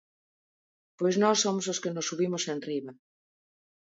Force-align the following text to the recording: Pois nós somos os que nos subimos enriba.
Pois 0.97 1.15
nós 1.23 1.37
somos 1.43 1.65
os 1.73 1.81
que 1.81 1.93
nos 1.95 2.07
subimos 2.09 2.43
enriba. 2.55 2.93